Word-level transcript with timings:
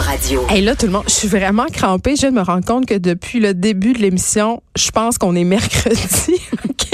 Radio. 0.00 0.44
Et 0.54 0.60
là, 0.60 0.74
tout 0.74 0.86
le 0.86 0.92
monde, 0.92 1.04
je 1.06 1.12
suis 1.12 1.28
vraiment 1.28 1.66
crampée. 1.66 2.16
Je 2.16 2.26
me 2.26 2.42
rendre 2.42 2.64
compte 2.64 2.86
que 2.86 2.94
depuis 2.94 3.38
le 3.40 3.54
début 3.54 3.92
de 3.92 3.98
l'émission, 3.98 4.62
je 4.76 4.90
pense 4.90 5.18
qu'on 5.18 5.36
est 5.36 5.44
mercredi. 5.44 6.34
OK? 6.68 6.88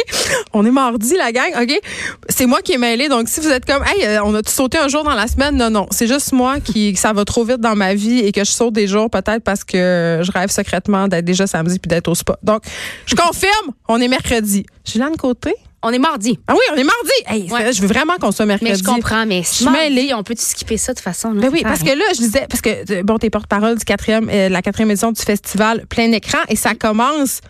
On 0.52 0.66
est 0.66 0.70
mardi, 0.70 1.14
la 1.16 1.32
gang. 1.32 1.50
OK? 1.62 1.80
C'est 2.28 2.46
moi 2.46 2.60
qui 2.62 2.72
est 2.72 2.78
mêlée. 2.78 3.08
Donc, 3.08 3.28
si 3.28 3.40
vous 3.40 3.48
êtes 3.48 3.64
comme, 3.64 3.82
hey, 3.84 4.06
euh, 4.06 4.22
on 4.24 4.34
a 4.34 4.42
tout 4.42 4.52
sauté 4.52 4.78
un 4.78 4.88
jour 4.88 5.02
dans 5.02 5.14
la 5.14 5.26
semaine, 5.28 5.56
non, 5.56 5.71
non. 5.71 5.86
C'est 5.90 6.06
juste 6.06 6.32
moi 6.32 6.60
qui, 6.60 6.94
ça 6.96 7.12
va 7.12 7.24
trop 7.24 7.44
vite 7.44 7.60
dans 7.60 7.76
ma 7.76 7.94
vie 7.94 8.18
et 8.18 8.32
que 8.32 8.44
je 8.44 8.50
saute 8.50 8.74
des 8.74 8.86
jours 8.86 9.09
peut-être 9.11 9.43
parce 9.43 9.64
que 9.64 10.21
je 10.23 10.32
rêve 10.32 10.51
secrètement 10.51 11.09
d'être 11.09 11.25
déjà 11.25 11.46
samedi 11.46 11.79
puis 11.79 11.89
d'être 11.89 12.09
au 12.09 12.14
spa. 12.14 12.39
Donc, 12.43 12.62
je 13.07 13.14
confirme, 13.14 13.73
on 13.89 14.01
est 14.01 14.09
mercredi. 14.09 14.67
Julien 14.85 15.12
Côté? 15.19 15.55
On 15.82 15.90
est 15.92 15.98
mardi. 15.98 16.38
Ah 16.46 16.52
oui, 16.54 16.60
on 16.72 16.76
est 16.76 16.84
mardi. 16.84 17.10
Hey, 17.26 17.50
Ouais. 17.50 17.72
Je 17.72 17.80
veux 17.80 17.88
vraiment 17.88 18.16
qu'on 18.20 18.32
soit 18.32 18.44
mercredi. 18.46 18.70
Mais 18.72 18.76
je 18.79 18.84
comprends, 18.84 19.24
mais 19.24 19.42
Je 19.42 19.48
suis 19.48 19.68
mêlée. 19.68 20.12
on 20.14 20.22
peut 20.22 20.34
skipper 20.36 20.76
ça 20.76 20.92
de 20.92 21.00
façon. 21.00 21.32
là? 21.32 21.40
Ben 21.40 21.50
oui, 21.52 21.62
parce 21.62 21.82
que 21.82 21.88
là, 21.88 22.04
je 22.14 22.18
disais, 22.18 22.46
parce 22.48 22.60
que 22.60 22.92
euh, 22.92 23.02
bon, 23.02 23.16
t'es 23.18 23.30
porte-parole 23.30 23.79
du 23.79 23.84
quatrième, 23.84 24.29
euh, 24.30 24.48
la 24.50 24.61
quatrième 24.62 24.90
édition 24.90 25.11
du 25.12 25.22
festival 25.22 25.86
plein 25.86 26.12
écran 26.12 26.38
et 26.48 26.57
ça 26.57 26.74
commence 26.74 27.40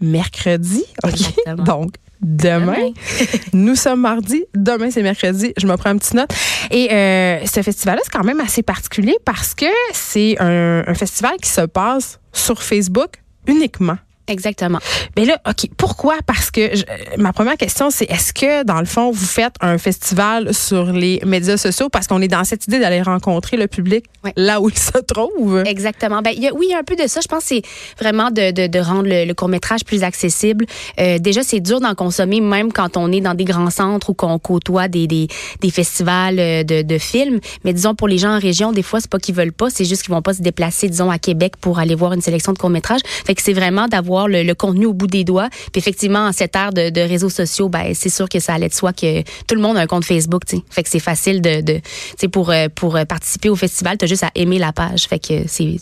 mercredi. 0.00 0.84
OK? 1.04 1.10
Exactement. 1.12 1.64
Donc, 1.64 1.94
demain. 2.22 2.74
Demain. 2.74 2.90
Nous 3.52 3.74
sommes 3.76 4.00
mardi. 4.02 4.44
Demain, 4.54 4.90
c'est 4.90 5.02
mercredi. 5.02 5.52
Je 5.56 5.66
me 5.66 5.76
prends 5.76 5.90
une 5.90 5.98
petite 5.98 6.14
note. 6.14 6.30
Et 6.70 6.92
euh, 6.92 7.44
ce 7.46 7.60
festival-là, 7.62 8.02
c'est 8.04 8.12
quand 8.12 8.24
même 8.24 8.40
assez 8.40 8.62
particulier 8.62 9.16
parce 9.24 9.54
que 9.54 9.66
c'est 9.92 10.36
un, 10.40 10.84
un 10.86 10.94
festival 10.94 11.32
qui 11.42 11.48
se 11.50 11.62
passe 11.62 12.20
sur 12.32 12.62
Facebook 12.62 13.14
uniquement. 13.46 13.96
Exactement. 14.28 14.78
Mais 15.16 15.24
là, 15.24 15.40
OK, 15.48 15.68
pourquoi? 15.76 16.14
Parce 16.24 16.50
que 16.52 16.76
je- 16.76 16.82
euh, 16.82 17.16
ma 17.18 17.32
première 17.32 17.56
question, 17.56 17.90
c'est 17.90 18.04
est-ce 18.10 18.32
que, 18.32 18.62
dans 18.64 18.78
le 18.78 18.86
fond, 18.86 19.10
vous 19.10 19.26
faites 19.26 19.54
un 19.60 19.76
festival 19.76 20.54
sur 20.54 20.92
les 20.92 21.20
médias 21.26 21.56
sociaux 21.56 21.88
parce 21.88 22.06
qu'on 22.06 22.20
est 22.22 22.28
dans 22.28 22.44
cette 22.44 22.64
idée 22.68 22.78
d'aller 22.78 23.02
rencontrer 23.02 23.56
le 23.56 23.66
public 23.66 24.04
là 24.36 24.60
où 24.60 24.68
il 24.68 24.78
se 24.78 24.98
trouve? 24.98 25.64
Exactement. 25.66 26.22
Ben, 26.22 26.32
il 26.36 26.42
y 26.42 26.48
a, 26.48 26.54
oui, 26.54 26.66
il 26.68 26.72
y 26.72 26.74
a 26.74 26.78
un 26.78 26.84
peu 26.84 26.94
de 26.94 27.08
ça. 27.08 27.20
Je 27.20 27.26
pense 27.26 27.42
que 27.42 27.48
c'est 27.48 27.62
vraiment 28.00 28.30
de, 28.30 28.52
de, 28.52 28.66
de 28.68 28.78
rendre 28.78 29.08
le, 29.08 29.24
le 29.24 29.34
court-métrage 29.34 29.84
plus 29.84 30.04
accessible. 30.04 30.64
Euh, 31.00 31.18
déjà, 31.18 31.42
c'est 31.42 31.60
dur 31.60 31.80
d'en 31.80 31.94
consommer, 31.96 32.40
même 32.40 32.72
quand 32.72 32.96
on 32.96 33.10
est 33.10 33.20
dans 33.20 33.34
des 33.34 33.44
grands 33.44 33.70
centres 33.70 34.10
ou 34.10 34.14
qu'on 34.14 34.38
côtoie 34.38 34.86
des, 34.86 35.08
des, 35.08 35.26
des 35.60 35.70
festivals 35.70 36.38
euh, 36.38 36.62
de, 36.62 36.82
de 36.82 36.98
films. 36.98 37.40
Mais 37.64 37.72
disons, 37.72 37.96
pour 37.96 38.06
les 38.06 38.18
gens 38.18 38.36
en 38.36 38.38
région, 38.38 38.70
des 38.72 38.82
fois, 38.84 39.00
c'est 39.00 39.10
pas 39.10 39.18
qu'ils 39.18 39.34
veulent 39.34 39.52
pas, 39.52 39.70
c'est 39.70 39.84
juste 39.84 40.02
qu'ils 40.04 40.14
vont 40.14 40.22
pas 40.22 40.34
se 40.34 40.42
déplacer, 40.42 40.88
disons, 40.88 41.10
à 41.10 41.18
Québec 41.18 41.54
pour 41.60 41.80
aller 41.80 41.96
voir 41.96 42.12
une 42.12 42.20
sélection 42.22 42.52
de 42.52 42.58
court-métrage. 42.58 43.00
Fait 43.26 43.34
que 43.34 43.42
c'est 43.42 43.52
vraiment 43.54 43.88
d'avoir 43.88 44.19
le, 44.26 44.52
contenu 44.54 44.86
au 44.86 44.92
bout 44.92 45.06
des 45.06 45.24
doigts. 45.24 45.48
Puis 45.72 45.78
effectivement, 45.78 46.26
en 46.26 46.32
cette 46.32 46.56
ère 46.56 46.72
de, 46.72 47.00
réseaux 47.00 47.30
sociaux, 47.30 47.68
ben, 47.68 47.92
c'est 47.94 48.08
sûr 48.08 48.28
que 48.28 48.40
ça 48.40 48.54
allait 48.54 48.68
de 48.68 48.74
soi 48.74 48.92
que 48.92 49.22
tout 49.22 49.54
le 49.54 49.60
monde 49.60 49.76
a 49.76 49.80
un 49.80 49.86
compte 49.86 50.04
Facebook, 50.04 50.44
tu. 50.46 50.58
Fait 50.70 50.82
que 50.82 50.88
c'est 50.88 51.00
facile 51.00 51.40
de, 51.40 51.80
tu 52.18 52.28
pour, 52.28 52.50
euh, 52.50 52.68
pour 52.74 52.98
participer 53.08 53.48
au 53.48 53.56
festival, 53.56 53.96
t'as 53.96 54.06
juste 54.06 54.24
à 54.24 54.30
aimer 54.34 54.58
la 54.58 54.72
page. 54.72 55.06
Fait 55.06 55.18
que 55.18 55.44
c'est 55.46 55.76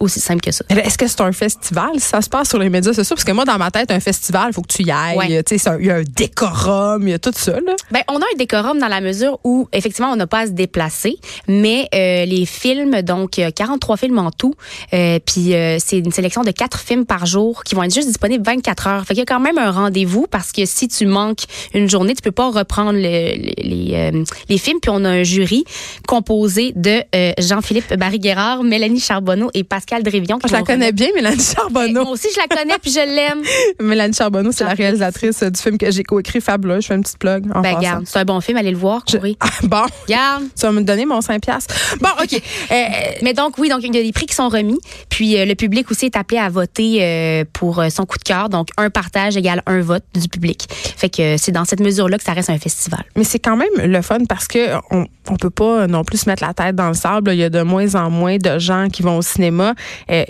aussi 0.00 0.20
simple 0.20 0.40
que 0.40 0.50
ça. 0.52 0.64
Est-ce 0.68 0.96
que 0.98 1.06
c'est 1.06 1.20
un 1.20 1.32
festival? 1.32 1.98
Ça 1.98 2.22
se 2.22 2.28
passe 2.28 2.48
sur 2.48 2.58
les 2.58 2.68
médias 2.68 2.92
sociaux? 2.92 3.16
Parce 3.16 3.24
que 3.24 3.32
moi, 3.32 3.44
dans 3.44 3.58
ma 3.58 3.70
tête, 3.70 3.90
un 3.90 4.00
festival, 4.00 4.48
il 4.50 4.52
faut 4.54 4.62
que 4.62 4.72
tu 4.72 4.82
y 4.84 4.90
ailles. 4.90 5.16
Ouais. 5.16 5.42
C'est 5.46 5.60
Il 5.80 5.86
y 5.86 5.90
a 5.90 5.96
un 5.96 6.02
décorum, 6.02 7.06
il 7.06 7.10
y 7.10 7.14
a 7.14 7.18
tout 7.18 7.32
ça. 7.34 7.52
Là. 7.52 7.74
Ben, 7.90 8.02
on 8.08 8.16
a 8.16 8.24
un 8.24 8.36
décorum 8.38 8.78
dans 8.78 8.88
la 8.88 9.00
mesure 9.00 9.38
où, 9.44 9.68
effectivement, 9.72 10.10
on 10.10 10.16
n'a 10.16 10.26
pas 10.26 10.40
à 10.40 10.46
se 10.46 10.52
déplacer, 10.52 11.16
mais 11.48 11.88
euh, 11.94 12.24
les 12.24 12.46
films, 12.46 13.02
donc 13.02 13.38
euh, 13.38 13.50
43 13.50 13.96
films 13.96 14.18
en 14.18 14.30
tout, 14.30 14.54
euh, 14.94 15.18
puis 15.24 15.54
euh, 15.54 15.78
c'est 15.80 15.98
une 15.98 16.12
sélection 16.12 16.42
de 16.42 16.50
quatre 16.50 16.78
films 16.80 17.04
par 17.06 17.26
jour 17.26 17.64
qui 17.64 17.74
vont 17.74 17.82
être 17.82 17.94
juste 17.94 18.08
disponibles 18.08 18.44
24 18.44 18.86
heures. 18.86 19.00
Fait 19.04 19.14
qu'il 19.14 19.18
y 19.18 19.22
a 19.22 19.26
quand 19.26 19.40
même 19.40 19.58
un 19.58 19.70
rendez-vous 19.70 20.26
parce 20.30 20.52
que 20.52 20.64
si 20.66 20.88
tu 20.88 21.06
manques 21.06 21.44
une 21.74 21.88
journée, 21.88 22.14
tu 22.14 22.22
peux 22.22 22.30
pas 22.32 22.50
reprendre 22.50 22.92
le- 22.92 23.00
les, 23.02 23.54
les, 23.58 24.24
les 24.48 24.58
films. 24.58 24.78
Puis 24.80 24.90
on 24.94 25.04
a 25.04 25.08
un 25.10 25.22
jury 25.22 25.64
composé 26.06 26.72
de 26.76 27.02
Jean-Philippe 27.40 27.94
Barry-Guerrard, 27.94 28.62
Mélanie 28.62 29.00
Charbonneau 29.00 29.50
et 29.54 29.64
Pascal 29.64 29.87
Qui 29.88 30.48
Je 30.48 30.52
la 30.52 30.62
connais 30.62 30.92
bien, 30.92 31.08
Mélanie 31.14 31.36
Moi 31.36 31.44
Charbonneau. 31.56 32.04
aussi, 32.10 32.28
je 32.34 32.38
la 32.40 32.46
connais 32.46 32.74
puis 32.80 32.90
je 32.90 33.00
l'aime. 33.00 33.42
Mélanie 33.80 34.14
Charbonneau, 34.14 34.52
c'est 34.52 34.64
la 34.64 34.74
réalisatrice 34.74 35.42
du 35.42 35.60
film 35.60 35.78
que 35.78 35.90
j'ai 35.90 36.02
coécrit, 36.02 36.40
Fabuleux. 36.40 36.80
Je 36.80 36.86
fais 36.88 36.94
une 36.94 37.02
petite 37.02 37.18
plug. 37.18 37.46
En 37.54 37.60
Ben, 37.60 37.78
garde, 37.80 38.04
c'est 38.06 38.18
un 38.18 38.24
bon 38.24 38.40
film, 38.40 38.58
allez 38.58 38.70
le 38.70 38.76
voir, 38.76 39.02
Je- 39.10 39.16
courez. 39.16 39.36
Ah, 39.40 39.48
bon, 39.62 39.82
Garde. 40.08 40.44
tu 40.54 40.62
vas 40.66 40.72
me 40.72 40.82
donner 40.82 41.06
mon 41.06 41.20
5 41.20 41.40
piastres. 41.40 41.74
Bon, 42.00 42.08
OK. 42.22 42.40
Euh, 42.70 42.74
Mais 43.22 43.32
donc, 43.32 43.56
oui, 43.58 43.68
donc 43.70 43.80
il 43.82 43.94
y 43.94 43.98
a 43.98 44.02
des 44.02 44.12
prix 44.12 44.26
qui 44.26 44.34
sont 44.34 44.48
remis. 44.48 44.78
Puis 45.08 45.38
euh, 45.38 45.44
le 45.46 45.54
public 45.54 45.90
aussi 45.90 46.06
est 46.06 46.16
appelé 46.16 46.38
à 46.38 46.48
voter 46.50 46.98
euh, 47.02 47.44
pour 47.52 47.82
son 47.90 48.04
coup 48.04 48.18
de 48.18 48.22
cœur. 48.24 48.48
Donc, 48.50 48.68
un 48.76 48.90
partage 48.90 49.36
égale 49.38 49.62
un 49.66 49.80
vote 49.80 50.04
du 50.14 50.28
public. 50.28 50.66
Fait 50.70 51.08
que 51.08 51.36
c'est 51.38 51.52
dans 51.52 51.64
cette 51.64 51.80
mesure-là 51.80 52.18
que 52.18 52.24
ça 52.24 52.32
reste 52.34 52.50
un 52.50 52.58
festival. 52.58 53.04
Mais 53.16 53.24
c'est 53.24 53.38
quand 53.38 53.56
même 53.56 53.68
le 53.78 54.02
fun 54.02 54.18
parce 54.28 54.46
que 54.48 54.74
on, 54.90 55.06
on 55.30 55.36
peut 55.36 55.50
pas 55.50 55.86
non 55.86 56.04
plus 56.04 56.18
se 56.18 56.28
mettre 56.28 56.44
la 56.44 56.52
tête 56.52 56.76
dans 56.76 56.88
le 56.88 56.94
sable. 56.94 57.30
Il 57.32 57.38
y 57.38 57.44
a 57.44 57.50
de 57.50 57.62
moins 57.62 57.94
en 57.94 58.10
moins 58.10 58.36
de 58.36 58.58
gens 58.58 58.88
qui 58.92 59.02
vont 59.02 59.16
au 59.18 59.22
cinéma. 59.22 59.74
Euh, 60.10 60.24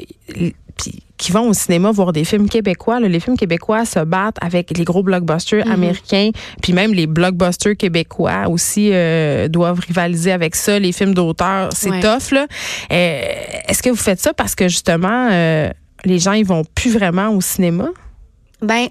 puis 0.76 1.02
qui 1.16 1.32
vont 1.32 1.48
au 1.48 1.52
cinéma 1.52 1.90
voir 1.90 2.12
des 2.12 2.22
films 2.24 2.48
québécois. 2.48 3.00
là. 3.00 3.08
Les 3.08 3.18
films 3.18 3.36
québécois 3.36 3.84
se 3.84 3.98
battent 3.98 4.36
avec 4.40 4.76
les 4.78 4.84
gros 4.84 5.02
blockbusters 5.02 5.66
Mhm. 5.66 5.72
américains, 5.72 6.30
puis 6.62 6.72
même 6.72 6.94
les 6.94 7.08
blockbusters 7.08 7.76
québécois 7.76 8.46
aussi 8.48 8.90
euh, 8.92 9.48
doivent 9.48 9.80
rivaliser 9.80 10.30
avec 10.30 10.54
ça. 10.54 10.78
Les 10.78 10.92
films 10.92 11.14
d'auteur, 11.14 11.70
c'est 11.74 11.90
Ouais. 11.90 12.00
tough 12.00 12.30
là. 12.30 12.46
Euh, 12.92 13.20
Est-ce 13.68 13.82
que 13.82 13.90
vous 13.90 13.96
faites 13.96 14.20
ça 14.20 14.32
parce 14.32 14.54
que 14.54 14.68
justement 14.68 15.28
euh, 15.32 15.70
les 16.04 16.20
gens 16.20 16.32
ils 16.32 16.46
vont 16.46 16.62
plus 16.76 16.92
vraiment 16.92 17.30
au 17.30 17.40
cinéma? 17.40 17.88
Ben, 18.60 18.88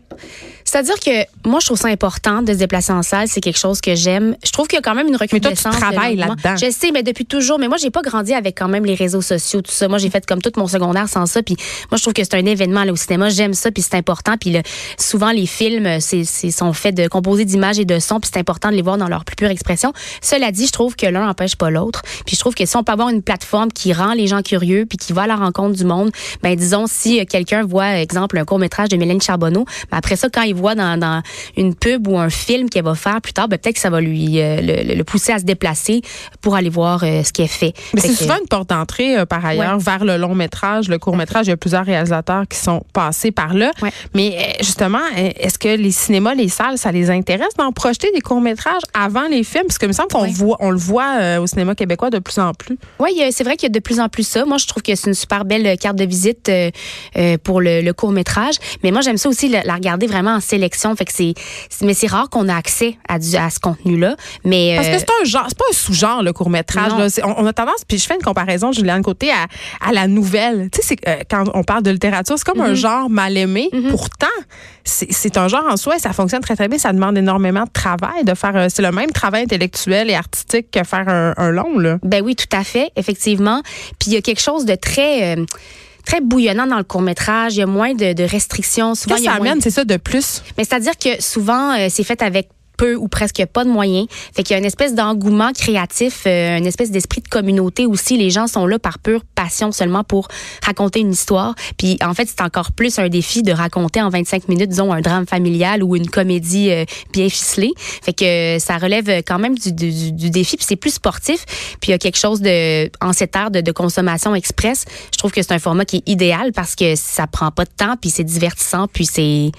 c'est-à-dire 0.63 0.95
que 0.99 1.25
moi, 1.47 1.59
je 1.59 1.65
trouve 1.65 1.77
ça 1.77 1.87
important 1.89 2.41
de 2.41 2.53
se 2.53 2.57
déplacer 2.57 2.91
en 2.93 3.03
salle. 3.03 3.27
C'est 3.27 3.41
quelque 3.41 3.57
chose 3.59 3.81
que 3.81 3.95
j'aime. 3.95 4.35
Je 4.45 4.51
trouve 4.51 4.67
qu'il 4.67 4.77
y 4.77 4.79
a 4.79 4.81
quand 4.81 4.95
même 4.95 5.07
une 5.07 5.17
Mais 5.19 5.27
toi, 5.27 5.27
tu 5.27 5.35
recrudescence. 5.47 5.75
travailles 5.75 6.15
là-dedans. 6.15 6.55
Je 6.55 6.71
sais, 6.71 6.91
mais 6.91 7.03
depuis 7.03 7.25
toujours. 7.25 7.59
Mais 7.59 7.67
moi, 7.67 7.77
j'ai 7.77 7.89
pas 7.89 8.01
grandi 8.01 8.33
avec 8.33 8.57
quand 8.57 8.67
même 8.69 8.85
les 8.85 8.95
réseaux 8.95 9.21
sociaux, 9.21 9.61
tout 9.61 9.71
ça. 9.71 9.87
Moi, 9.87 9.97
j'ai 9.97 10.09
fait 10.09 10.25
comme 10.25 10.41
tout 10.41 10.51
mon 10.57 10.67
secondaire 10.67 11.09
sans 11.09 11.25
ça. 11.25 11.43
Puis 11.43 11.55
moi, 11.91 11.97
je 11.97 12.01
trouve 12.01 12.13
que 12.13 12.23
c'est 12.23 12.35
un 12.35 12.45
événement 12.45 12.83
là, 12.85 12.91
au 12.91 12.95
cinéma. 12.95 13.29
J'aime 13.29 13.53
ça, 13.53 13.71
puis 13.71 13.81
c'est 13.83 13.95
important. 13.95 14.35
Puis 14.39 14.51
le- 14.51 14.61
souvent, 14.97 15.31
les 15.31 15.45
films, 15.47 15.99
c'est, 15.99 16.23
sont 16.25 16.73
faits 16.73 16.95
de 16.95 17.07
composés 17.07 17.45
d'images 17.45 17.79
et 17.79 17.85
de 17.85 17.99
sons, 17.99 18.19
puis 18.19 18.29
c'est 18.33 18.39
important 18.39 18.69
de 18.69 18.75
les 18.75 18.81
voir 18.81 18.97
dans 18.97 19.07
leur 19.07 19.25
plus 19.25 19.35
pure 19.35 19.49
expression. 19.49 19.91
Cela 20.21 20.51
dit, 20.51 20.67
je 20.67 20.71
trouve 20.71 20.95
que 20.95 21.05
l'un 21.07 21.25
n'empêche 21.25 21.55
pas 21.55 21.69
l'autre. 21.69 22.01
Puis 22.25 22.35
je 22.35 22.39
trouve 22.39 22.55
que 22.55 22.65
si 22.65 22.75
on 22.77 22.83
peut 22.83 22.91
avoir 22.93 23.09
une 23.09 23.21
plateforme 23.21 23.71
qui 23.71 23.93
rend 23.93 24.13
les 24.13 24.27
gens 24.27 24.41
curieux, 24.41 24.85
puis 24.87 24.97
qui 24.97 25.13
va 25.13 25.23
à 25.23 25.27
la 25.27 25.35
rencontre 25.35 25.75
du 25.77 25.85
monde, 25.85 26.11
ben 26.41 26.55
disons 26.55 26.85
si 26.87 27.19
euh, 27.19 27.25
quelqu'un 27.29 27.63
voit, 27.65 27.97
exemple, 27.99 28.37
un 28.37 28.45
court 28.45 28.59
métrage 28.59 28.89
de 28.89 28.97
Mélanie 28.97 29.21
Charbonneau, 29.21 29.56
ben 29.91 29.97
après 29.97 30.15
ça, 30.15 30.27
quand 30.29 30.41
il 30.43 30.55
voit 30.55 30.75
dans, 30.75 30.97
dans 30.99 31.21
une 31.55 31.75
pub 31.75 32.07
ou 32.07 32.17
un 32.17 32.29
film 32.29 32.69
qu'elle 32.69 32.83
va 32.85 32.95
faire 32.95 33.21
plus 33.21 33.33
tard, 33.33 33.47
ben 33.47 33.57
peut-être 33.57 33.75
que 33.75 33.81
ça 33.81 33.89
va 33.89 34.01
lui 34.01 34.39
euh, 34.41 34.61
le, 34.61 34.93
le 34.95 35.03
pousser 35.03 35.31
à 35.33 35.39
se 35.39 35.43
déplacer 35.43 36.01
pour 36.41 36.55
aller 36.55 36.69
voir 36.69 37.03
euh, 37.03 37.23
ce 37.23 37.31
qu'elle 37.33 37.47
fait. 37.47 37.73
Mais 37.93 38.01
c'est 38.01 38.13
souvent 38.13 38.35
une 38.41 38.47
porte 38.47 38.69
d'entrée, 38.69 39.17
euh, 39.17 39.25
par 39.25 39.45
ailleurs, 39.45 39.77
vers 39.79 40.03
le 40.05 40.17
long 40.17 40.35
métrage, 40.35 40.87
le 40.89 40.99
court 40.99 41.15
métrage. 41.15 41.47
Il 41.47 41.49
y 41.49 41.53
a 41.53 41.57
plusieurs 41.57 41.85
réalisateurs 41.85 42.43
qui 42.47 42.57
sont 42.57 42.83
passés 42.93 43.31
par 43.31 43.53
là. 43.53 43.71
Ouais. 43.81 43.91
Mais 44.13 44.55
justement, 44.59 44.99
est-ce 45.15 45.57
que 45.57 45.69
les 45.69 45.91
cinémas, 45.91 46.33
les 46.33 46.49
salles, 46.49 46.77
ça 46.77 46.91
les 46.91 47.09
intéresse 47.09 47.53
d'en 47.57 47.71
projeter 47.71 48.11
des 48.13 48.21
courts 48.21 48.41
métrages 48.41 48.81
avant 48.93 49.27
les 49.29 49.43
films? 49.43 49.65
Parce 49.67 49.77
que 49.77 49.85
il 49.85 49.89
me 49.89 49.93
semble 49.93 50.09
qu'on 50.09 50.23
Ouais. 50.23 50.31
voit, 50.31 50.57
on 50.59 50.71
le 50.71 50.77
voit 50.77 51.39
au 51.39 51.47
cinéma 51.47 51.73
québécois 51.75 52.09
de 52.09 52.19
plus 52.19 52.39
en 52.39 52.53
plus. 52.53 52.77
Oui, 52.99 53.21
c'est 53.31 53.43
vrai 53.43 53.55
qu'il 53.55 53.67
y 53.69 53.71
a 53.71 53.73
de 53.73 53.79
plus 53.79 53.99
en 53.99 54.09
plus 54.09 54.27
ça. 54.27 54.43
Moi, 54.45 54.57
je 54.57 54.65
trouve 54.67 54.83
que 54.83 54.93
c'est 54.95 55.07
une 55.07 55.13
super 55.13 55.45
belle 55.45 55.77
carte 55.77 55.95
de 55.95 56.03
visite 56.05 56.51
pour 57.43 57.61
le, 57.61 57.81
le 57.81 57.93
court 57.93 58.11
métrage. 58.11 58.55
Mais 58.83 58.91
moi, 58.91 59.01
j'aime 59.01 59.17
ça 59.17 59.29
aussi 59.29 59.46
la, 59.49 59.63
la 59.63 59.75
regarder 59.75 60.07
vraiment 60.07 60.35
en 60.35 60.39
sélection. 60.39 60.95
Fait 60.95 61.05
que 61.05 61.13
c'est, 61.13 61.33
mais 61.81 61.93
c'est 61.93 62.07
rare 62.07 62.29
qu'on 62.29 62.47
a 62.49 62.55
accès 62.55 62.97
à, 63.07 63.19
du, 63.19 63.35
à 63.35 63.49
ce 63.49 63.59
contenu-là. 63.59 64.15
Mais 64.43 64.73
Parce 64.75 64.87
que 64.89 64.93
euh, 64.93 64.97
c'est 64.99 65.21
un 65.21 65.25
genre, 65.25 65.45
c'est 65.47 65.57
pas 65.57 65.65
un 65.69 65.73
sous-genre, 65.73 66.23
le 66.23 66.31
là. 66.97 67.09
C'est- 67.09 67.23
On, 67.23 67.39
on 67.39 67.45
a 67.45 67.53
tendance, 67.53 67.83
puis 67.87 67.97
je 67.97 68.05
fais 68.05 68.15
une 68.15 68.21
comparaison, 68.23 68.71
Juliane 68.71 69.01
Côté, 69.01 69.29
à, 69.31 69.45
à 69.87 69.91
la 69.93 70.07
nouvelle. 70.07 70.69
Tu 70.71 70.81
sais, 70.81 70.95
c'est, 70.99 71.07
euh, 71.09 71.17
quand 71.29 71.45
on 71.53 71.63
parle 71.63 71.83
de 71.83 71.91
littérature, 71.91 72.35
c'est 72.37 72.45
comme 72.45 72.61
un 72.61 72.73
genre 72.73 73.09
mal 73.09 73.35
aimé. 73.37 73.69
Pourtant, 73.89 74.27
c'est 74.83 75.11
c'est 75.11 75.37
un 75.37 75.47
genre 75.47 75.65
en 75.69 75.77
soi 75.77 75.97
et 75.97 75.99
ça 75.99 76.13
fonctionne 76.13 76.41
très, 76.41 76.55
très 76.55 76.67
bien. 76.67 76.77
Ça 76.77 76.93
demande 76.93 77.17
énormément 77.17 77.63
de 77.63 77.69
travail 77.71 78.23
de 78.23 78.33
faire. 78.33 78.55
euh, 78.55 78.67
C'est 78.69 78.81
le 78.81 78.91
même 78.91 79.11
travail 79.11 79.43
intellectuel 79.43 80.09
et 80.09 80.15
artistique 80.15 80.71
que 80.71 80.83
faire 80.83 81.07
un, 81.09 81.33
un 81.37 81.51
long, 81.51 81.77
là. 81.79 81.97
Ben 82.03 82.21
oui, 82.23 82.35
tout 82.35 82.55
à 82.55 82.63
fait, 82.63 82.91
effectivement. 82.95 83.61
Puis 83.99 84.11
il 84.11 84.13
y 84.13 84.17
a 84.17 84.21
quelque 84.21 84.41
chose 84.41 84.65
de 84.65 84.75
très 84.75 85.35
euh, 85.37 85.45
très 86.07 86.21
bouillonnant 86.21 86.67
dans 86.67 86.77
le 86.77 86.85
court 86.85 87.01
métrage. 87.01 87.55
Il 87.55 87.59
y 87.59 87.63
a 87.63 87.65
moins 87.65 87.93
de, 87.93 88.13
de 88.13 88.23
restrictions. 88.23 88.95
Souvent, 88.95 89.15
Qu'est-ce 89.15 89.25
il 89.25 89.27
que 89.27 89.31
y 89.31 89.33
a 89.33 89.37
ça 89.37 89.41
amène, 89.41 89.61
c'est 89.61 89.71
ça, 89.71 89.83
de 89.83 89.97
plus? 89.97 90.41
Mais 90.57 90.63
c'est-à-dire 90.63 90.97
que 90.97 91.21
souvent, 91.21 91.77
euh, 91.77 91.87
c'est 91.89 92.03
fait 92.03 92.21
avec 92.21 92.47
peu 92.77 92.95
ou 92.95 93.07
presque 93.07 93.45
pas 93.45 93.63
de 93.63 93.69
moyens. 93.69 94.07
Fait 94.35 94.43
qu'il 94.43 94.53
y 94.53 94.55
a 94.55 94.59
une 94.59 94.65
espèce 94.65 94.93
d'engouement 94.93 95.51
créatif, 95.51 96.23
euh, 96.25 96.57
une 96.57 96.65
espèce 96.65 96.91
d'esprit 96.91 97.21
de 97.21 97.27
communauté 97.27 97.85
aussi. 97.85 98.17
Les 98.17 98.29
gens 98.29 98.47
sont 98.47 98.65
là 98.65 98.79
par 98.79 98.99
pure 98.99 99.23
passion 99.35 99.71
seulement 99.71 100.03
pour 100.03 100.27
raconter 100.63 100.99
une 100.99 101.11
histoire. 101.11 101.55
Puis 101.77 101.97
en 102.03 102.13
fait, 102.13 102.27
c'est 102.27 102.41
encore 102.41 102.71
plus 102.71 102.99
un 102.99 103.09
défi 103.09 103.43
de 103.43 103.51
raconter 103.51 104.01
en 104.01 104.09
25 104.09 104.47
minutes, 104.47 104.69
disons, 104.69 104.93
un 104.93 105.01
drame 105.01 105.25
familial 105.25 105.83
ou 105.83 105.95
une 105.95 106.09
comédie 106.09 106.71
euh, 106.71 106.85
bien 107.11 107.29
ficelée. 107.29 107.73
Fait 107.77 108.13
que 108.13 108.57
euh, 108.57 108.59
ça 108.59 108.77
relève 108.77 109.23
quand 109.25 109.39
même 109.39 109.57
du, 109.57 109.71
du, 109.73 110.11
du 110.11 110.29
défi. 110.29 110.57
Puis 110.57 110.65
c'est 110.67 110.75
plus 110.75 110.93
sportif. 110.93 111.45
Puis 111.81 111.89
il 111.89 111.91
y 111.91 111.93
a 111.93 111.97
quelque 111.97 112.17
chose 112.17 112.41
de, 112.41 112.89
en 113.01 113.13
cette 113.13 113.35
ère 113.35 113.51
de, 113.51 113.61
de 113.61 113.71
consommation 113.71 114.35
express, 114.35 114.85
je 115.11 115.17
trouve 115.17 115.31
que 115.31 115.41
c'est 115.41 115.53
un 115.53 115.59
format 115.59 115.85
qui 115.85 115.97
est 115.97 116.09
idéal 116.09 116.51
parce 116.53 116.75
que 116.75 116.95
ça 116.95 117.27
prend 117.27 117.51
pas 117.51 117.65
de 117.65 117.71
temps, 117.75 117.95
puis 117.99 118.09
c'est 118.09 118.23
divertissant, 118.23 118.87
puis 118.87 119.05
c'est 119.05 119.51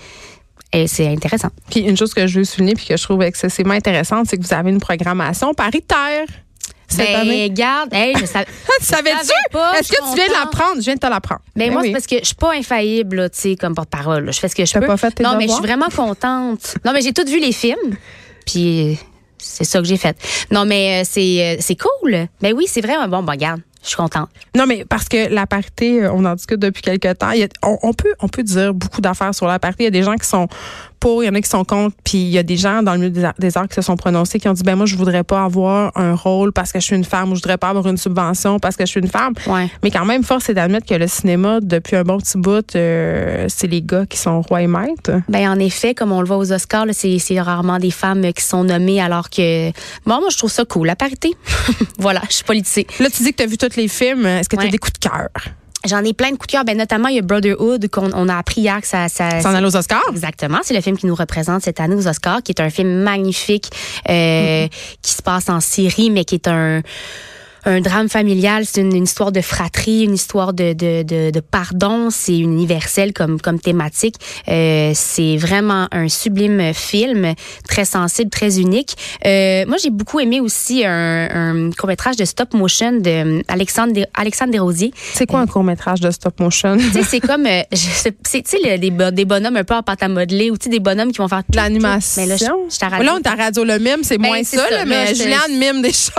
et 0.73 0.87
c'est 0.87 1.07
intéressant. 1.09 1.49
Puis 1.71 1.81
une 1.81 1.97
chose 1.97 2.13
que 2.15 2.27
je 2.27 2.41
veux 2.41 2.45
souligner 2.45 2.75
puis 2.75 2.87
que 2.87 2.97
je 2.97 3.03
trouve 3.03 3.23
excessivement 3.23 3.75
intéressante, 3.75 4.27
c'est 4.29 4.37
que 4.37 4.43
vous 4.47 4.53
avez 4.55 4.71
une 4.71 4.81
programmation 4.81 5.55
paritaire. 5.55 6.27
cette 6.87 7.07
Ben, 7.07 7.17
année? 7.21 7.51
garde, 7.51 7.93
hey, 7.93 8.15
je 8.21 8.25
savais. 8.27 8.47
Savais-tu? 8.81 9.17
savais 9.27 9.33
pas, 9.53 9.79
Est-ce 9.79 9.89
je 9.89 9.93
que 9.99 10.11
tu 10.11 10.15
viens 10.17 10.27
de 10.29 10.33
l'apprendre? 10.33 10.77
Je 10.77 10.81
viens 10.85 10.95
de 10.95 11.01
te 11.01 11.07
l'apprendre. 11.07 11.41
Mais 11.57 11.67
Ben 11.67 11.73
moi, 11.73 11.83
oui. 11.83 11.89
c'est 11.89 11.93
parce 11.93 12.07
que 12.07 12.19
je 12.21 12.25
suis 12.25 12.35
pas 12.35 12.53
infaillible, 12.55 13.29
tu 13.31 13.39
sais, 13.41 13.57
comme 13.57 13.75
porte-parole. 13.75 14.33
Je 14.33 14.39
fais 14.39 14.49
ce 14.49 14.55
que 14.55 14.65
je 14.65 14.73
peux. 14.73 14.87
pas 14.87 14.97
fait 14.97 15.11
tes 15.13 15.23
non, 15.23 15.37
mais 15.37 15.47
je 15.49 15.53
suis 15.53 15.63
vraiment 15.63 15.89
contente. 15.95 16.77
Non, 16.85 16.93
mais 16.93 17.01
j'ai 17.03 17.13
tout 17.13 17.27
vu 17.27 17.41
les 17.41 17.53
films. 17.53 17.97
Puis 18.47 18.99
c'est 19.39 19.65
ça 19.65 19.79
que 19.81 19.85
j'ai 19.87 19.97
fait. 19.99 20.17
Non, 20.51 20.65
mais 20.65 21.01
euh, 21.03 21.09
c'est 21.09 21.43
euh, 21.43 21.57
c'est 21.61 21.77
cool. 21.77 22.27
Ben 22.41 22.53
oui, 22.57 22.65
c'est 22.67 22.81
vraiment 22.81 23.07
bon. 23.09 23.23
Bon, 23.23 23.33
regarde, 23.33 23.61
je 23.89 23.95
suis 23.95 23.97
contente. 23.97 24.29
Non, 24.57 24.67
mais 24.67 24.85
parce 24.85 25.09
que 25.09 25.33
la 25.33 25.47
parité, 25.47 26.05
euh, 26.05 26.13
on 26.13 26.25
en 26.25 26.35
discute 26.35 26.61
depuis 26.61 26.83
quelque 26.83 27.13
temps. 27.15 27.33
On 27.63 27.93
peut, 27.93 28.15
on 28.21 28.29
peut 28.29 28.43
dire 28.43 28.75
beaucoup 28.75 29.01
d'affaires 29.01 29.35
sur 29.35 29.47
la 29.47 29.59
parité. 29.59 29.85
Il 29.85 29.87
y 29.87 29.89
a 29.89 29.91
des 29.91 30.03
gens 30.03 30.15
qui 30.15 30.27
sont 30.27 30.47
pour, 31.01 31.23
il 31.23 31.27
y 31.27 31.29
en 31.31 31.35
a 31.35 31.41
qui 31.41 31.49
sont 31.49 31.65
contre, 31.65 31.97
puis 32.05 32.19
il 32.19 32.29
y 32.29 32.39
a 32.39 32.43
des 32.43 32.57
gens 32.57 32.83
dans 32.83 32.93
le 32.93 32.99
milieu 32.99 33.11
des 33.11 33.25
arts, 33.25 33.35
des 33.39 33.57
arts 33.57 33.69
qui 33.69 33.75
se 33.75 33.83
sont 33.83 33.97
prononcés, 33.97 34.39
qui 34.39 34.49
ont 34.49 34.53
dit, 34.53 34.63
ben 34.63 34.77
moi, 34.77 34.87
je 34.87 34.97
voudrais 34.97 35.25
pas 35.25 35.45
avoir 35.45 35.93
un 35.97 36.15
rôle 36.15 36.53
parce 36.53 36.73
que 36.73 36.81
je 36.81 36.85
suis 36.85 36.97
une 36.97 37.05
femme 37.05 37.31
ou 37.33 37.35
je 37.35 37.41
voudrais 37.41 37.59
pas 37.59 37.69
avoir 37.71 37.87
une 37.87 37.97
subvention 37.97 38.59
parce 38.59 38.77
que 38.77 38.85
je 38.85 38.91
suis 38.91 39.01
une 39.01 39.09
femme. 39.09 39.35
Ouais. 39.47 39.69
Mais 39.83 39.91
quand 39.91 40.05
même, 40.05 40.23
force 40.25 40.49
est 40.49 40.55
d'admettre 40.55 40.87
que 40.87 40.95
le 40.95 41.07
cinéma, 41.07 41.61
depuis 41.61 41.97
un 41.97 42.03
bon 42.05 42.19
petit 42.19 42.39
bout, 42.39 42.75
euh, 42.77 43.47
c'est 43.49 43.67
les 43.67 43.83
gars 43.83 44.07
qui 44.07 44.19
sont 44.19 44.41
rois 44.43 44.63
et 44.63 44.67
maîtres. 44.67 45.21
Ben 45.29 45.49
en 45.51 45.59
effet, 45.59 45.95
comme 45.95 46.13
on 46.13 46.21
le 46.21 46.27
voit 46.27 46.39
aux 46.39 46.53
Oscars, 46.53 46.87
c'est 46.93 47.41
rarement 47.41 47.79
des 47.79 47.91
femmes 47.91 48.33
qui 48.33 48.43
sont 48.43 48.65
nommées, 48.65 49.01
alors 49.01 49.31
que 49.31 49.69
bon, 50.07 50.21
moi 50.21 50.29
je 50.31 50.37
trouve 50.39 50.51
ça 50.51 50.65
cool, 50.65 50.87
la 50.87 50.97
parité. 50.97 51.33
voilà, 51.99 52.23
je 52.29 52.35
suis 52.37 52.45
politisée. 52.45 52.87
Là, 53.01 53.09
tu 53.11 53.23
dis 53.23 53.31
que 53.33 53.37
tu 53.37 53.43
as 53.43 53.47
vu 53.47 53.57
tous 53.59 53.77
les 53.77 53.89
films. 53.89 54.27
Est-ce 54.27 54.49
que 54.49 54.57
tu 54.57 54.63
as 54.63 54.65
Ouais. 54.65 54.71
des 54.71 54.79
coups 54.79 54.95
de 54.95 55.09
cœur? 55.09 55.29
J'en 55.89 56.05
ai 56.05 56.13
plein 56.13 56.31
de 56.31 56.37
coups 56.37 56.49
de 56.49 56.53
cœur. 56.53 56.65
Ben 56.65 56.77
notamment 56.77 57.09
il 57.09 57.17
y 57.17 57.19
a 57.19 57.23
Brotherhood 57.23 57.89
qu'on 57.89 58.11
on 58.15 58.29
a 58.29 58.37
appris 58.37 58.61
hier 58.61 58.81
que 58.81 58.87
ça 58.87 59.09
ça 59.09 59.41
S'en 59.41 59.55
aller 59.55 59.67
aux 59.67 59.77
Oscars? 59.77 60.03
Exactement, 60.11 60.59
c'est 60.63 60.75
le 60.75 60.81
film 60.81 60.97
qui 60.97 61.07
nous 61.07 61.15
représente 61.15 61.63
cette 61.63 61.81
année 61.81 61.95
aux 61.95 62.07
Oscars, 62.07 62.43
qui 62.43 62.53
est 62.53 62.61
un 62.61 62.71
film 62.71 63.03
magnifique 63.03 63.71
euh, 64.09 64.69
qui 65.03 65.13
se 65.13 65.23
passe 65.23 65.49
en 65.49 65.61
Syrie, 65.61 66.11
mais 66.11 66.25
qui 66.25 66.37
est 66.37 66.49
un 66.49 66.83
un 67.69 67.81
drame 67.81 68.09
familial, 68.09 68.65
c'est 68.65 68.81
une, 68.81 68.95
une 68.97 69.05
histoire 69.05 69.31
de 69.31 69.41
fratrie, 69.41 70.05
une 70.05 70.15
histoire 70.15 70.53
de, 70.53 70.73
de, 70.73 71.03
de, 71.03 71.31
de 71.31 71.41
pardon, 71.41 72.09
c'est 72.11 72.39
universel 72.39 73.13
comme, 73.13 73.41
comme 73.41 73.61
thématique. 73.61 74.15
Euh, 74.49 74.93
c'est 74.95 75.37
vraiment 75.37 75.87
un 75.93 76.09
sublime 76.09 76.73
film, 76.73 77.35
très 77.69 77.85
sensible, 77.85 78.31
très 78.31 78.59
unique. 78.59 78.97
Euh, 79.27 79.67
moi, 79.67 79.77
j'ai 79.83 79.91
beaucoup 79.91 80.19
aimé 80.19 80.41
aussi 80.41 80.85
un, 80.85 81.29
un 81.67 81.71
court-métrage 81.71 82.17
de 82.17 82.25
stop 82.25 82.55
motion 82.55 82.93
de 82.93 83.11
euh, 83.11 83.43
Alexandre, 83.49 83.93
Des- 83.93 84.07
Alexandre 84.15 84.53
Desrosiers. 84.53 84.93
C'est 85.15 85.27
quoi 85.27 85.41
un 85.41 85.47
court-métrage 85.47 86.01
de 86.01 86.11
stop 86.11 86.41
motion? 86.41 86.79
C'est 87.07 87.21
comme, 87.21 87.47
c'est, 87.73 88.45
des, 88.79 88.91
des 89.13 89.25
bonhommes 89.25 89.57
un 89.57 89.65
peu 89.65 89.75
en 89.75 89.83
pâte 89.83 90.03
à 90.03 90.09
modeler 90.09 90.51
ou 90.51 90.57
des 90.57 90.81
bonhommes 90.81 91.13
qui 91.13 91.19
vont 91.19 91.29
faire 91.29 91.43
De 91.49 91.57
l'animation? 91.57 92.23
Mais 92.23 92.29
là, 92.29 92.37
je, 92.37 92.45
je. 92.45 93.05
Là, 93.05 93.15
on 93.15 93.19
est 93.19 93.27
à 93.27 93.35
Radio 93.35 93.65
Le 93.65 93.79
Mime, 93.79 94.03
c'est 94.03 94.17
Ben, 94.19 94.29
moins 94.29 94.43
ça, 94.43 94.65
mais 94.87 95.15
Juliane 95.15 95.59
mime 95.59 95.83
des 95.83 95.93
choses. 95.93 96.13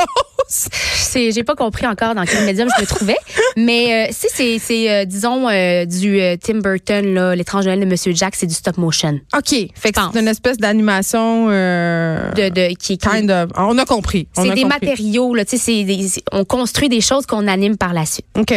C'est, 0.50 1.32
j'ai 1.32 1.44
pas 1.44 1.56
compris 1.56 1.86
encore 1.86 2.16
dans 2.16 2.26
quel 2.26 2.44
médium 2.46 2.68
je 2.76 2.82
me 2.82 2.88
trouvais. 2.88 3.16
Mais, 3.58 4.08
euh, 4.10 4.12
si 4.12 4.28
c'est, 4.34 4.58
c'est, 4.60 4.90
euh, 4.92 5.06
disons, 5.06 5.48
euh, 5.48 5.86
du 5.86 6.20
euh, 6.20 6.36
Tim 6.42 6.60
Burton, 6.60 7.14
là, 7.14 7.36
l'étrange 7.36 7.66
Noël 7.66 7.80
de 7.80 7.86
Monsieur 7.86 8.14
Jack, 8.16 8.36
c'est 8.36 8.48
du 8.48 8.54
stop 8.54 8.78
motion. 8.78 9.20
OK. 9.38 9.50
Fait 9.76 9.92
que 9.92 10.00
c'est 10.14 10.20
une 10.20 10.28
espèce 10.28 10.58
d'animation. 10.58 11.48
De, 11.50 12.50
de, 12.50 12.68
qui, 12.76 12.98
qui- 12.98 12.98
kind 12.98 13.30
of. 13.30 13.52
On 13.56 13.78
a 13.78 13.86
compris. 13.86 14.28
On 14.38 14.44
c'est 14.44 14.52
a 14.52 14.56
des 14.56 14.62
compris. 14.64 14.80
matériaux, 14.88 15.36
là, 15.36 15.46
tu 15.46 15.58
sais, 15.58 15.86
on 16.32 16.46
construit 16.46 16.90
des 16.90 17.02
choses 17.02 17.26
qu'on 17.26 17.48
anime 17.48 17.78
par 17.78 17.94
la 17.94 18.06
suite. 18.06 18.26
OK. 18.38 18.54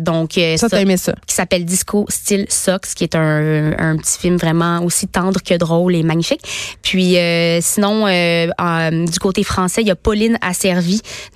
Donc, 0.00 0.32
Ça, 0.56 0.68
t'as 0.68 0.80
aimé 0.80 0.96
ça. 0.96 1.14
qui 1.26 1.34
s'appelle 1.34 1.64
Disco 1.64 2.06
Style 2.08 2.46
Socks, 2.48 2.86
qui 2.94 3.04
est 3.04 3.14
un, 3.16 3.72
un 3.78 3.96
petit 3.96 4.18
film 4.18 4.36
vraiment 4.36 4.82
aussi 4.84 5.08
tendre 5.08 5.40
que 5.42 5.54
drôle 5.54 5.94
et 5.96 6.02
magnifique. 6.02 6.42
Puis 6.82 7.16
sinon, 7.60 8.06
du 8.06 9.18
côté 9.18 9.42
français, 9.42 9.82
il 9.82 9.88
y 9.88 9.90
a 9.90 9.96
Pauline 9.96 10.38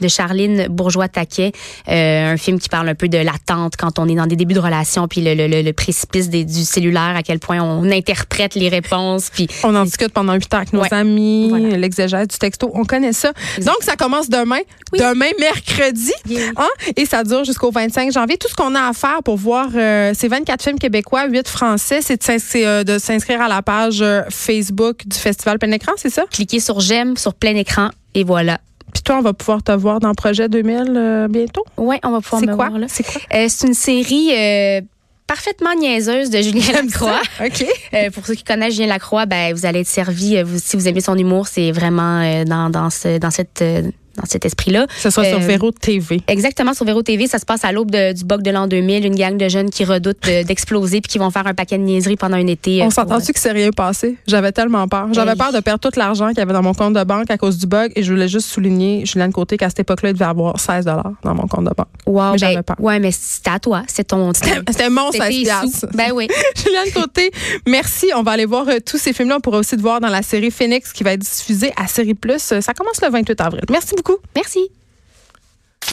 De 0.00 0.08
Charline 0.08 0.66
Bourgeois-Taquet, 0.68 1.52
euh, 1.88 2.32
un 2.32 2.36
film 2.36 2.58
qui 2.58 2.68
parle 2.68 2.88
un 2.88 2.94
peu 2.94 3.08
de 3.08 3.18
l'attente 3.18 3.76
quand 3.76 3.98
on 3.98 4.08
est 4.08 4.14
dans 4.14 4.26
des 4.26 4.36
débuts 4.36 4.54
de 4.54 4.60
relation, 4.60 5.08
puis 5.08 5.20
le, 5.22 5.34
le, 5.34 5.46
le, 5.46 5.62
le 5.62 5.72
précipice 5.72 6.28
des, 6.28 6.44
du 6.44 6.64
cellulaire, 6.64 7.14
à 7.16 7.22
quel 7.22 7.38
point 7.38 7.60
on 7.60 7.90
interprète 7.90 8.54
les 8.54 8.68
réponses, 8.68 9.30
puis 9.32 9.48
On 9.64 9.74
en 9.74 9.84
discute 9.84 10.12
pendant 10.12 10.34
huit 10.34 10.52
ans 10.54 10.58
avec 10.58 10.72
nos 10.72 10.80
Ouais. 10.82 10.92
amis, 10.94 11.48
Voilà. 11.50 11.76
l'exégèse 11.76 12.28
du 12.28 12.38
texto. 12.38 12.70
On 12.74 12.84
connaît 12.84 13.12
ça. 13.12 13.32
Donc, 13.58 13.76
ça 13.82 13.96
commence 13.96 14.28
demain. 14.28 14.60
Oui. 14.92 14.98
Demain, 15.00 15.30
mercredi. 15.40 16.12
Yeah. 16.28 16.50
Hein? 16.56 16.68
Et 16.96 17.04
ça 17.06 17.24
dure 17.24 17.44
jusqu'au 17.44 17.70
25 17.70 18.12
janvier. 18.12 18.36
Tout 18.38 18.48
ce 18.48 18.54
qu'on 18.54 18.74
a 18.74 18.88
à 18.88 18.92
faire 18.92 19.22
pour 19.24 19.36
voir 19.36 19.68
euh, 19.74 20.12
ces 20.14 20.28
24 20.28 20.62
films 20.62 20.78
québécois, 20.78 21.26
8 21.28 21.48
français, 21.48 22.00
c'est 22.02 22.16
de 22.18 22.22
s'ins- 22.22 22.38
c'est, 22.38 22.66
euh, 22.66 22.84
de 22.84 22.98
s'inscrire 22.98 23.40
à 23.42 23.48
la 23.48 23.62
page 23.62 24.00
euh, 24.02 24.22
Facebook 24.30 25.06
du 25.06 25.16
Festival 25.18 25.58
Plein 25.58 25.72
Écran, 25.72 25.92
c'est 25.96 26.10
ça? 26.10 26.24
cliquez 26.30 26.60
sur 26.60 26.80
j'aime 26.80 27.16
sur 27.16 27.34
plein 27.34 27.54
écran 27.56 27.90
et 28.14 28.24
voilà. 28.24 28.58
Puis 28.92 29.02
toi, 29.02 29.16
on 29.18 29.22
va 29.22 29.32
pouvoir 29.32 29.62
te 29.62 29.72
voir 29.72 30.00
dans 30.00 30.12
Projet 30.14 30.48
2000 30.48 30.92
euh, 30.96 31.28
bientôt? 31.28 31.64
Ouais, 31.76 32.00
on 32.04 32.10
va 32.10 32.20
pouvoir 32.20 32.42
me 32.42 32.46
quoi? 32.54 32.68
voir 32.68 32.78
là. 32.78 32.86
C'est 32.88 33.04
quoi? 33.04 33.20
Euh, 33.34 33.46
c'est 33.48 33.66
une 33.66 33.74
série 33.74 34.30
euh, 34.34 34.80
parfaitement 35.26 35.74
niaiseuse 35.74 36.30
de 36.30 36.38
Julien 36.40 36.82
Lacroix. 36.82 37.20
OK. 37.44 37.66
Euh, 37.94 38.10
pour 38.10 38.26
ceux 38.26 38.34
qui 38.34 38.44
connaissent 38.44 38.74
Julien 38.74 38.88
Lacroix, 38.88 39.26
ben 39.26 39.54
vous 39.54 39.66
allez 39.66 39.80
être 39.80 39.86
servi. 39.86 40.42
vous- 40.42 40.58
si 40.58 40.76
vous 40.76 40.88
aimez 40.88 41.00
son 41.00 41.16
humour, 41.16 41.46
c'est 41.48 41.70
vraiment 41.72 42.20
euh, 42.22 42.44
dans 42.44 42.70
dans 42.70 42.90
ce 42.90 43.18
dans 43.18 43.30
cette 43.30 43.60
euh, 43.62 43.82
dans 44.18 44.26
cet 44.26 44.44
esprit-là. 44.44 44.86
Ce 44.98 45.10
sera 45.10 45.24
sur 45.24 45.38
Euh, 45.38 45.40
Véro 45.40 45.70
TV. 45.72 46.20
Exactement 46.28 46.74
sur 46.74 46.84
Véro 46.84 47.02
TV, 47.02 47.26
ça 47.26 47.38
se 47.38 47.44
passe 47.46 47.64
à 47.64 47.72
l'aube 47.72 47.90
du 47.90 48.24
bug 48.24 48.42
de 48.42 48.50
l'an 48.50 48.66
2000, 48.66 49.06
une 49.06 49.14
gang 49.14 49.36
de 49.36 49.48
jeunes 49.48 49.70
qui 49.70 49.84
redoutent 49.84 50.22
de- 50.24 50.42
d'exploser 50.44 51.00
puis 51.00 51.08
qui 51.12 51.18
vont 51.18 51.30
faire 51.30 51.46
un 51.46 51.54
paquet 51.54 51.78
de 51.78 51.82
niaiseries 51.84 52.16
pendant 52.16 52.36
un 52.36 52.46
été. 52.46 52.80
euh, 52.80 52.84
On 52.84 52.84
pour, 52.86 52.92
s'entend-tu 52.94 53.32
que 53.32 53.38
c'est 53.40 53.52
rien 53.52 53.70
passé? 53.70 54.16
J'avais 54.26 54.52
tellement 54.52 54.86
peur. 54.88 55.08
J'avais 55.12 55.32
Hey. 55.32 55.36
peur 55.38 55.52
de 55.52 55.60
perdre 55.60 55.80
tout 55.80 55.98
l'argent 55.98 56.28
qu'il 56.28 56.38
y 56.38 56.40
avait 56.42 56.52
dans 56.52 56.62
mon 56.62 56.74
compte 56.74 56.94
de 56.94 57.04
banque 57.04 57.30
à 57.30 57.38
cause 57.38 57.58
du 57.58 57.66
bug 57.66 57.92
et 57.96 58.02
je 58.02 58.12
voulais 58.12 58.28
juste 58.28 58.48
souligner, 58.48 59.04
Julien 59.06 59.30
Côté, 59.30 59.56
qu'à 59.56 59.68
cette 59.68 59.80
époque-là, 59.80 60.10
il 60.10 60.12
devait 60.14 60.24
avoir 60.24 60.58
16 60.58 60.84
dans 60.84 61.34
mon 61.34 61.46
compte 61.46 61.64
de 61.64 61.70
banque. 61.76 61.86
euh, 62.06 62.10
Wow, 62.10 62.32
mais 62.32 62.38
j'avais 62.38 62.54
ben, 62.56 62.62
peur. 62.62 62.76
ouais, 62.80 62.98
mais 62.98 63.10
c'est 63.12 63.46
à 63.48 63.58
toi, 63.58 63.82
c'est 63.86 64.04
ton. 64.04 64.32
C'était 64.34 64.90
mon 64.90 65.10
c'est 65.12 65.18
16 65.18 65.28
tes 65.28 65.42
piastres. 65.42 65.78
sous. 65.80 65.86
Ben 65.96 66.10
oui. 66.14 66.26
Juliane 66.56 66.90
Côté, 66.94 67.30
merci. 67.66 68.06
On 68.16 68.22
va 68.22 68.32
aller 68.32 68.46
voir 68.46 68.66
euh, 68.68 68.78
tous 68.84 68.98
ces 68.98 69.12
films-là. 69.12 69.36
On 69.36 69.40
pourra 69.40 69.58
aussi 69.58 69.76
te 69.76 69.82
voir 69.82 70.00
dans 70.00 70.08
la 70.08 70.22
série 70.22 70.50
Phoenix 70.50 70.92
qui 70.92 71.04
va 71.04 71.12
être 71.12 71.20
diffusée 71.20 71.72
à 71.76 71.86
Série 71.86 72.14
Plus. 72.14 72.52
Euh, 72.52 72.60
Ça 72.60 72.72
commence 72.74 73.00
le 73.02 73.10
28 73.10 73.40
avril. 73.40 73.62
Merci 73.70 73.94
Merci. 74.36 74.70